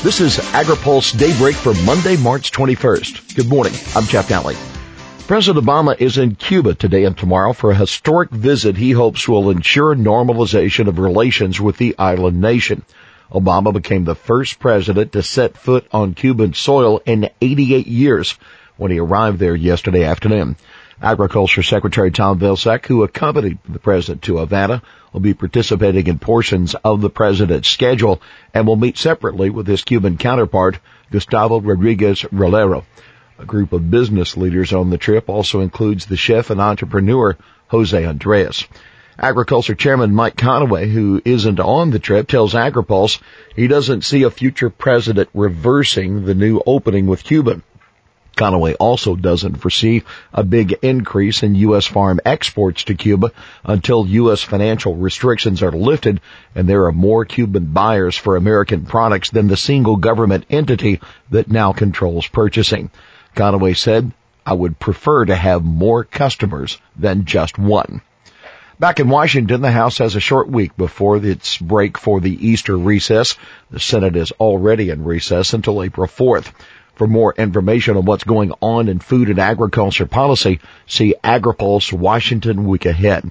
This 0.00 0.20
is 0.20 0.36
AgriPulse 0.36 1.18
Daybreak 1.18 1.56
for 1.56 1.74
Monday, 1.84 2.16
March 2.16 2.52
21st. 2.52 3.34
Good 3.34 3.48
morning. 3.48 3.72
I'm 3.96 4.04
Jeff 4.04 4.28
Nalley. 4.28 4.54
President 5.26 5.66
Obama 5.66 6.00
is 6.00 6.18
in 6.18 6.36
Cuba 6.36 6.76
today 6.76 7.02
and 7.02 7.18
tomorrow 7.18 7.52
for 7.52 7.72
a 7.72 7.74
historic 7.74 8.30
visit 8.30 8.76
he 8.76 8.92
hopes 8.92 9.26
will 9.26 9.50
ensure 9.50 9.96
normalization 9.96 10.86
of 10.86 11.00
relations 11.00 11.60
with 11.60 11.78
the 11.78 11.96
island 11.98 12.40
nation. 12.40 12.84
Obama 13.32 13.72
became 13.72 14.04
the 14.04 14.14
first 14.14 14.60
president 14.60 15.10
to 15.12 15.22
set 15.24 15.58
foot 15.58 15.84
on 15.90 16.14
Cuban 16.14 16.54
soil 16.54 17.02
in 17.04 17.28
88 17.40 17.88
years 17.88 18.36
when 18.76 18.92
he 18.92 19.00
arrived 19.00 19.40
there 19.40 19.56
yesterday 19.56 20.04
afternoon. 20.04 20.54
Agriculture 21.00 21.62
Secretary 21.62 22.10
Tom 22.10 22.40
Vilsack, 22.40 22.86
who 22.86 23.04
accompanied 23.04 23.58
the 23.68 23.78
president 23.78 24.22
to 24.22 24.38
Havana, 24.38 24.82
will 25.12 25.20
be 25.20 25.32
participating 25.32 26.08
in 26.08 26.18
portions 26.18 26.74
of 26.74 27.00
the 27.00 27.10
president's 27.10 27.68
schedule 27.68 28.20
and 28.52 28.66
will 28.66 28.76
meet 28.76 28.98
separately 28.98 29.48
with 29.48 29.68
his 29.68 29.84
Cuban 29.84 30.16
counterpart, 30.16 30.80
Gustavo 31.12 31.60
Rodriguez 31.60 32.22
Rollero. 32.32 32.84
A 33.38 33.44
group 33.44 33.72
of 33.72 33.90
business 33.90 34.36
leaders 34.36 34.72
on 34.72 34.90
the 34.90 34.98
trip 34.98 35.28
also 35.28 35.60
includes 35.60 36.06
the 36.06 36.16
chef 36.16 36.50
and 36.50 36.60
entrepreneur 36.60 37.36
Jose 37.68 38.04
Andres. 38.04 38.64
Agriculture 39.16 39.76
Chairman 39.76 40.12
Mike 40.12 40.36
Conaway, 40.36 40.90
who 40.90 41.22
isn't 41.24 41.60
on 41.60 41.90
the 41.90 42.00
trip, 42.00 42.26
tells 42.26 42.54
AgriPulse 42.54 43.20
he 43.54 43.68
doesn't 43.68 44.04
see 44.04 44.24
a 44.24 44.30
future 44.30 44.70
president 44.70 45.28
reversing 45.32 46.24
the 46.24 46.34
new 46.34 46.60
opening 46.66 47.06
with 47.06 47.22
Cuba. 47.22 47.62
Conaway 48.38 48.76
also 48.78 49.16
doesn't 49.16 49.56
foresee 49.56 50.04
a 50.32 50.44
big 50.44 50.72
increase 50.82 51.42
in 51.42 51.56
U.S. 51.56 51.86
farm 51.86 52.20
exports 52.24 52.84
to 52.84 52.94
Cuba 52.94 53.32
until 53.64 54.06
U.S. 54.06 54.42
financial 54.42 54.94
restrictions 54.94 55.60
are 55.60 55.72
lifted 55.72 56.20
and 56.54 56.68
there 56.68 56.84
are 56.84 56.92
more 56.92 57.24
Cuban 57.24 57.66
buyers 57.66 58.16
for 58.16 58.36
American 58.36 58.86
products 58.86 59.30
than 59.30 59.48
the 59.48 59.56
single 59.56 59.96
government 59.96 60.46
entity 60.50 61.00
that 61.30 61.50
now 61.50 61.72
controls 61.72 62.28
purchasing. 62.28 62.90
Conaway 63.34 63.76
said, 63.76 64.12
I 64.46 64.52
would 64.52 64.78
prefer 64.78 65.24
to 65.24 65.34
have 65.34 65.64
more 65.64 66.04
customers 66.04 66.78
than 66.96 67.24
just 67.24 67.58
one. 67.58 68.02
Back 68.78 69.00
in 69.00 69.08
Washington, 69.08 69.60
the 69.60 69.72
House 69.72 69.98
has 69.98 70.14
a 70.14 70.20
short 70.20 70.48
week 70.48 70.76
before 70.76 71.16
its 71.16 71.58
break 71.58 71.98
for 71.98 72.20
the 72.20 72.46
Easter 72.48 72.78
recess. 72.78 73.34
The 73.72 73.80
Senate 73.80 74.14
is 74.14 74.30
already 74.30 74.90
in 74.90 75.02
recess 75.02 75.52
until 75.52 75.82
April 75.82 76.06
4th. 76.06 76.52
For 76.98 77.06
more 77.06 77.32
information 77.38 77.96
on 77.96 78.06
what's 78.06 78.24
going 78.24 78.50
on 78.60 78.88
in 78.88 78.98
food 78.98 79.30
and 79.30 79.38
agriculture 79.38 80.04
policy, 80.04 80.58
see 80.88 81.14
AgriPulse 81.22 81.92
Washington 81.92 82.66
Week 82.66 82.86
Ahead. 82.86 83.30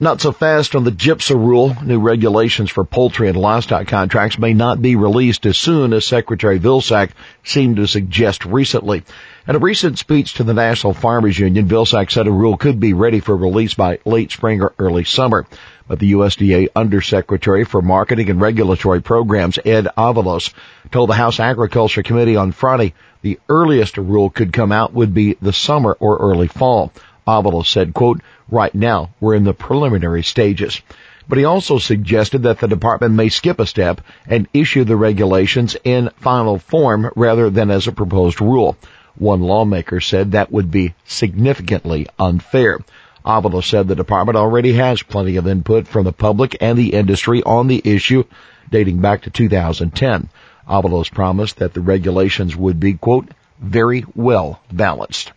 Not 0.00 0.20
so 0.20 0.30
fast 0.30 0.76
on 0.76 0.84
the 0.84 0.92
GIPSA 0.92 1.34
rule. 1.34 1.76
New 1.82 1.98
regulations 1.98 2.70
for 2.70 2.84
poultry 2.84 3.26
and 3.26 3.36
livestock 3.36 3.88
contracts 3.88 4.38
may 4.38 4.54
not 4.54 4.80
be 4.80 4.94
released 4.94 5.44
as 5.44 5.58
soon 5.58 5.92
as 5.92 6.04
Secretary 6.04 6.60
Vilsack 6.60 7.10
seemed 7.42 7.78
to 7.78 7.88
suggest 7.88 8.44
recently. 8.44 9.02
In 9.48 9.56
a 9.56 9.58
recent 9.58 9.98
speech 9.98 10.34
to 10.34 10.44
the 10.44 10.54
National 10.54 10.94
Farmers 10.94 11.36
Union, 11.36 11.66
Vilsack 11.66 12.12
said 12.12 12.28
a 12.28 12.30
rule 12.30 12.56
could 12.56 12.78
be 12.78 12.92
ready 12.92 13.18
for 13.18 13.36
release 13.36 13.74
by 13.74 13.98
late 14.04 14.30
spring 14.30 14.62
or 14.62 14.72
early 14.78 15.02
summer. 15.02 15.46
But 15.88 15.98
the 15.98 16.12
USDA 16.12 16.68
Undersecretary 16.76 17.64
for 17.64 17.82
Marketing 17.82 18.30
and 18.30 18.40
Regulatory 18.40 19.02
Programs, 19.02 19.58
Ed 19.64 19.88
Avalos, 19.98 20.52
told 20.92 21.10
the 21.10 21.14
House 21.14 21.40
Agriculture 21.40 22.04
Committee 22.04 22.36
on 22.36 22.52
Friday 22.52 22.94
the 23.22 23.40
earliest 23.48 23.96
a 23.96 24.02
rule 24.02 24.30
could 24.30 24.52
come 24.52 24.70
out 24.70 24.92
would 24.92 25.12
be 25.12 25.36
the 25.42 25.52
summer 25.52 25.96
or 25.98 26.18
early 26.18 26.46
fall. 26.46 26.92
Avalos 27.28 27.66
said, 27.66 27.92
quote, 27.92 28.22
right 28.50 28.74
now 28.74 29.10
we're 29.20 29.34
in 29.34 29.44
the 29.44 29.52
preliminary 29.52 30.22
stages. 30.22 30.80
But 31.28 31.36
he 31.36 31.44
also 31.44 31.76
suggested 31.76 32.44
that 32.44 32.58
the 32.58 32.68
department 32.68 33.12
may 33.12 33.28
skip 33.28 33.60
a 33.60 33.66
step 33.66 34.00
and 34.26 34.48
issue 34.54 34.84
the 34.84 34.96
regulations 34.96 35.76
in 35.84 36.08
final 36.16 36.58
form 36.58 37.10
rather 37.14 37.50
than 37.50 37.70
as 37.70 37.86
a 37.86 37.92
proposed 37.92 38.40
rule. 38.40 38.78
One 39.16 39.42
lawmaker 39.42 40.00
said 40.00 40.32
that 40.32 40.50
would 40.50 40.70
be 40.70 40.94
significantly 41.04 42.06
unfair. 42.18 42.78
Avalos 43.26 43.68
said 43.68 43.88
the 43.88 43.94
department 43.94 44.38
already 44.38 44.72
has 44.72 45.02
plenty 45.02 45.36
of 45.36 45.46
input 45.46 45.86
from 45.86 46.04
the 46.04 46.12
public 46.12 46.56
and 46.62 46.78
the 46.78 46.94
industry 46.94 47.42
on 47.42 47.66
the 47.66 47.82
issue 47.84 48.24
dating 48.70 49.00
back 49.00 49.22
to 49.22 49.30
2010. 49.30 50.30
Avalos 50.66 51.12
promised 51.12 51.58
that 51.58 51.74
the 51.74 51.82
regulations 51.82 52.56
would 52.56 52.80
be, 52.80 52.94
quote, 52.94 53.28
very 53.60 54.04
well 54.14 54.60
balanced. 54.72 55.32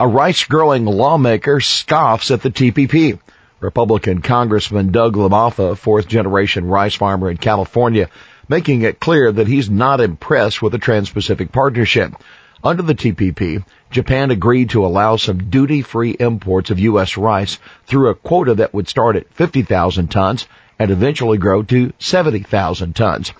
A 0.00 0.06
rice 0.06 0.44
growing 0.44 0.84
lawmaker 0.84 1.58
scoffs 1.58 2.30
at 2.30 2.40
the 2.42 2.52
TPP. 2.52 3.18
Republican 3.58 4.22
Congressman 4.22 4.92
Doug 4.92 5.16
LaMalfa, 5.16 5.76
fourth 5.76 6.06
generation 6.06 6.66
rice 6.66 6.94
farmer 6.94 7.28
in 7.28 7.36
California, 7.36 8.08
making 8.48 8.82
it 8.82 9.00
clear 9.00 9.32
that 9.32 9.48
he's 9.48 9.68
not 9.68 10.00
impressed 10.00 10.62
with 10.62 10.70
the 10.70 10.78
Trans-Pacific 10.78 11.50
Partnership. 11.50 12.14
Under 12.62 12.84
the 12.84 12.94
TPP, 12.94 13.64
Japan 13.90 14.30
agreed 14.30 14.70
to 14.70 14.86
allow 14.86 15.16
some 15.16 15.50
duty-free 15.50 16.12
imports 16.20 16.70
of 16.70 16.78
U.S. 16.78 17.16
rice 17.16 17.58
through 17.86 18.10
a 18.10 18.14
quota 18.14 18.54
that 18.54 18.72
would 18.72 18.86
start 18.86 19.16
at 19.16 19.34
50,000 19.34 20.06
tons 20.12 20.46
and 20.78 20.92
eventually 20.92 21.38
grow 21.38 21.64
to 21.64 21.92
70,000 21.98 22.94
tons. 22.94 23.32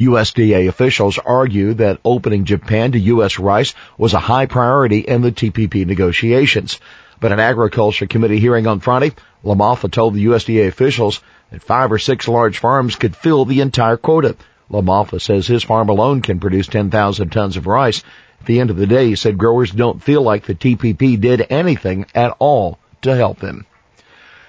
USDA 0.00 0.68
officials 0.68 1.18
argue 1.18 1.74
that 1.74 2.00
opening 2.04 2.44
Japan 2.44 2.92
to 2.92 2.98
U.S. 2.98 3.38
rice 3.38 3.74
was 3.96 4.14
a 4.14 4.18
high 4.18 4.46
priority 4.46 5.00
in 5.00 5.22
the 5.22 5.32
TPP 5.32 5.86
negotiations. 5.86 6.80
But 7.18 7.32
an 7.32 7.40
agriculture 7.40 8.06
committee 8.06 8.38
hearing 8.38 8.66
on 8.66 8.80
Friday, 8.80 9.12
LaMalfa 9.44 9.90
told 9.90 10.14
the 10.14 10.26
USDA 10.26 10.68
officials 10.68 11.22
that 11.50 11.62
five 11.62 11.90
or 11.90 11.98
six 11.98 12.28
large 12.28 12.58
farms 12.58 12.96
could 12.96 13.16
fill 13.16 13.44
the 13.44 13.62
entire 13.62 13.96
quota. 13.96 14.36
LaMalfa 14.70 15.20
says 15.20 15.46
his 15.46 15.64
farm 15.64 15.88
alone 15.88 16.20
can 16.20 16.40
produce 16.40 16.66
10,000 16.66 17.30
tons 17.30 17.56
of 17.56 17.66
rice 17.66 18.02
at 18.40 18.46
the 18.46 18.60
end 18.60 18.70
of 18.70 18.76
the 18.76 18.86
day, 18.86 19.08
he 19.08 19.16
said 19.16 19.38
growers 19.38 19.70
don't 19.70 20.02
feel 20.02 20.22
like 20.22 20.44
the 20.44 20.54
TPP 20.54 21.20
did 21.20 21.46
anything 21.50 22.06
at 22.14 22.36
all 22.38 22.78
to 23.02 23.14
help 23.14 23.40
them. 23.40 23.66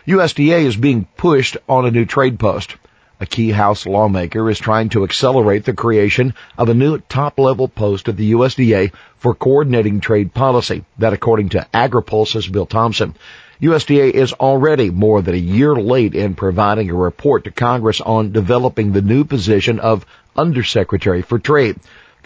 USDA 0.06 0.66
is 0.66 0.76
being 0.76 1.08
pushed 1.18 1.58
on 1.68 1.86
a 1.86 1.92
new 1.92 2.06
trade 2.06 2.40
post. 2.40 2.76
A 3.20 3.26
key 3.26 3.50
House 3.50 3.88
lawmaker 3.88 4.48
is 4.48 4.60
trying 4.60 4.90
to 4.90 5.04
accelerate 5.04 5.66
the 5.66 5.74
creation 5.74 6.36
of 6.56 6.70
a 6.70 6.76
new 6.76 7.00
top-level 7.00 7.68
post 7.68 8.08
at 8.10 8.16
the 8.16 8.34
USDA 8.34 8.92
for 9.18 9.34
coordinating 9.34 10.02
trade 10.02 10.36
policy. 10.36 10.86
That 11.00 11.14
according 11.14 11.50
to 11.50 11.66
AgriPulse's 11.74 12.48
Bill 12.48 12.68
Tomson. 12.68 13.16
USDA 13.60 14.12
is 14.12 14.34
already 14.34 14.92
more 14.92 15.24
than 15.24 15.34
a 15.34 15.38
year 15.38 15.76
late 15.76 16.14
in 16.14 16.36
providing 16.36 16.92
a 16.92 16.94
report 16.94 17.46
to 17.46 17.52
Congress 17.52 18.02
on 18.02 18.34
developing 18.34 18.92
the 18.92 19.02
new 19.02 19.24
position 19.24 19.80
of 19.80 20.06
Undersecretary 20.36 21.24
for 21.24 21.40
Trade. 21.40 21.78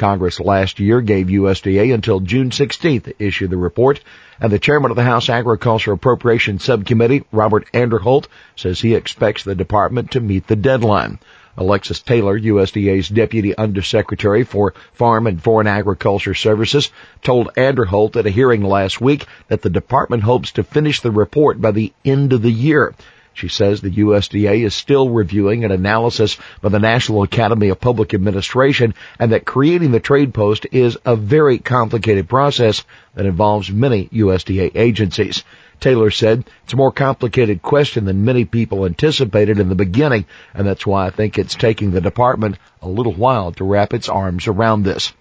Congress 0.02 0.40
last 0.40 0.80
year 0.80 1.00
gave 1.00 1.28
USDA 1.28 1.94
until 1.94 2.22
June 2.22 2.50
16th 2.50 3.04
to 3.04 3.24
issue 3.24 3.48
the 3.48 3.56
report, 3.56 4.00
and 4.40 4.52
the 4.52 4.58
chairman 4.58 4.90
of 4.90 4.98
the 4.98 5.04
House 5.04 5.30
Agriculture 5.30 5.92
Appropriations 5.92 6.64
Subcommittee, 6.64 7.24
Robert 7.32 7.68
Aderholt, 7.72 8.26
says 8.56 8.82
he 8.82 8.96
expects 8.96 9.44
the 9.44 9.54
department 9.54 10.10
to 10.10 10.20
meet 10.20 10.48
the 10.48 10.56
deadline. 10.56 11.20
Alexis 11.56 12.02
Taylor, 12.02 12.40
USDA's 12.40 13.10
Deputy 13.10 13.56
Undersecretary 13.56 14.44
for 14.44 14.74
Farm 14.94 15.28
and 15.28 15.40
Foreign 15.40 15.68
Agriculture 15.68 16.34
Services, 16.34 16.90
told 17.22 17.52
Aderholt 17.56 18.16
at 18.16 18.26
a 18.26 18.32
hearing 18.32 18.64
last 18.64 19.00
week 19.02 19.28
that 19.50 19.62
the 19.62 19.70
department 19.70 20.24
hopes 20.24 20.54
to 20.54 20.64
finish 20.64 21.02
the 21.02 21.12
report 21.12 21.62
by 21.62 21.70
the 21.70 21.94
end 22.04 22.34
of 22.34 22.42
the 22.42 22.52
year. 22.52 22.96
She 23.34 23.48
says 23.48 23.80
the 23.80 23.90
USDA 23.90 24.66
is 24.66 24.74
still 24.74 25.10
reviewing 25.10 25.64
an 25.64 25.72
analysis 25.72 26.38
by 26.62 26.70
the 26.70 26.80
National 26.80 27.24
Academy 27.24 27.70
of 27.70 27.80
Public 27.80 28.14
Administration 28.14 28.94
and 29.20 29.32
that 29.32 29.46
creating 29.46 29.92
the 29.92 30.00
trade 30.00 30.34
post 30.34 30.68
is 30.72 30.98
a 31.06 31.16
very 31.16 31.58
complicated 31.58 32.28
process 32.28 32.84
that 33.16 33.26
involves 33.26 33.72
many 33.72 34.08
USDA 34.10 34.72
agencies. 34.76 35.44
Taylor 35.80 36.12
said, 36.12 36.46
it's 36.64 36.74
a 36.74 36.78
more 36.78 36.92
complicated 36.92 37.62
question 37.62 38.06
than 38.06 38.26
many 38.26 38.46
people 38.46 38.86
anticipated 38.86 39.60
in 39.60 39.70
the 39.70 39.76
beginning, 39.76 40.26
and 40.54 40.68
that's 40.68 40.86
why 40.86 41.08
I 41.08 41.10
think 41.10 41.40
it's 41.40 41.56
taking 41.56 41.92
the 41.92 42.02
department 42.02 42.58
a 42.82 42.88
little 42.88 43.14
while 43.14 43.52
to 43.54 43.64
wrap 43.64 43.94
its 43.94 44.08
arms 44.08 44.48
around 44.48 44.84
this. 44.84 45.12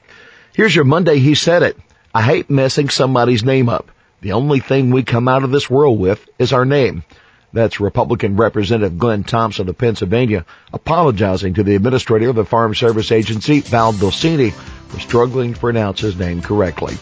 Here's 0.53 0.75
your 0.75 0.85
Monday, 0.85 1.19
he 1.19 1.35
said 1.35 1.63
it. 1.63 1.79
I 2.15 2.23
hate 2.23 2.51
messing 2.51 2.91
somebody's 2.91 3.45
name 3.45 3.69
up. 3.69 3.91
The 4.21 4.33
only 4.33 4.61
thing 4.61 4.91
we 4.91 5.03
come 5.03 5.29
out 5.29 5.45
of 5.45 5.51
this 5.51 5.71
world 5.71 5.99
with 5.99 6.29
is 6.39 6.53
our 6.53 6.67
name. 6.67 7.05
That's 7.53 7.81
Republican 7.81 8.37
Representative 8.37 8.99
Glenn 8.99 9.25
Thompson 9.25 9.69
of 9.69 9.77
Pennsylvania 9.77 10.45
apologizing 10.73 11.55
to 11.55 11.65
the 11.65 11.75
administrator 11.75 12.29
of 12.29 12.37
the 12.37 12.45
Farm 12.45 12.75
Service 12.75 13.11
Agency, 13.11 13.61
Val 13.61 13.93
Dolcini, 13.93 14.53
for 14.53 15.01
struggling 15.01 15.55
to 15.55 15.61
pronounce 15.61 16.01
his 16.01 16.17
name 16.17 16.43
correctly. 16.43 16.97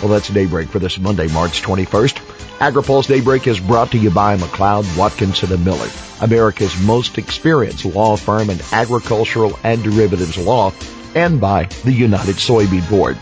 Well, 0.00 0.12
that's 0.12 0.28
Daybreak 0.28 0.68
for 0.68 0.78
this 0.78 0.98
Monday, 0.98 1.26
March 1.28 1.62
21st. 1.62 2.14
AgriPulse 2.60 3.08
Daybreak 3.08 3.46
is 3.46 3.58
brought 3.58 3.90
to 3.92 3.98
you 3.98 4.10
by 4.10 4.36
McLeod, 4.36 4.96
Watkinson 4.96 5.64
& 5.64 5.64
Miller, 5.64 5.88
America's 6.20 6.80
most 6.82 7.18
experienced 7.18 7.84
law 7.84 8.16
firm 8.16 8.50
in 8.50 8.58
agricultural 8.72 9.58
and 9.64 9.82
derivatives 9.82 10.38
law, 10.38 10.72
and 11.14 11.40
by 11.40 11.64
the 11.84 11.92
United 11.92 12.36
Soybean 12.36 12.88
Board. 12.88 13.18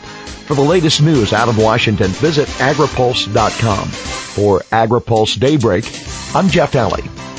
For 0.47 0.55
the 0.55 0.63
latest 0.63 1.03
news 1.03 1.33
out 1.33 1.49
of 1.49 1.59
Washington, 1.59 2.09
visit 2.09 2.49
agripulse.com. 2.49 3.89
For 3.89 4.61
AgriPulse 4.61 5.39
Daybreak, 5.39 5.85
I'm 6.35 6.49
Jeff 6.49 6.73
Nalley. 6.73 7.38